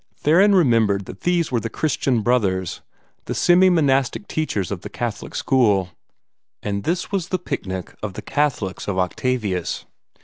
Theron 0.17 0.55
remembered 0.55 1.05
that 1.05 1.21
these 1.21 1.51
were 1.51 1.59
the 1.59 1.69
Christian 1.69 2.21
Brothers, 2.21 2.81
the 3.25 3.35
semi 3.35 3.69
monastic 3.69 4.27
teachers 4.27 4.71
of 4.71 4.81
the 4.81 4.89
Catholic 4.89 5.35
school. 5.35 5.89
And 6.63 6.85
this 6.85 7.11
was 7.11 7.27
the 7.27 7.37
picnic 7.37 7.95
of 8.01 8.13
the 8.13 8.23
Catholics 8.23 8.87
of 8.87 8.97
Octavius. 8.97 9.85